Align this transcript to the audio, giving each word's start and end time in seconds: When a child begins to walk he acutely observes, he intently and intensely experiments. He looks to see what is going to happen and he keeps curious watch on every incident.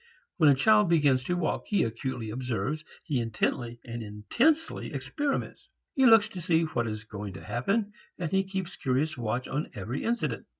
When 0.37 0.49
a 0.49 0.55
child 0.55 0.89
begins 0.89 1.25
to 1.25 1.37
walk 1.37 1.67
he 1.67 1.83
acutely 1.83 2.31
observes, 2.31 2.83
he 3.03 3.19
intently 3.19 3.79
and 3.85 4.01
intensely 4.01 4.91
experiments. 4.95 5.69
He 5.93 6.07
looks 6.07 6.27
to 6.29 6.41
see 6.41 6.63
what 6.63 6.87
is 6.87 7.03
going 7.03 7.33
to 7.35 7.43
happen 7.43 7.93
and 8.17 8.31
he 8.31 8.43
keeps 8.43 8.75
curious 8.75 9.15
watch 9.15 9.47
on 9.47 9.69
every 9.75 10.03
incident. 10.03 10.47